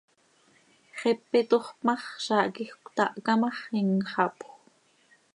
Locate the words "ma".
1.85-1.95, 3.41-3.49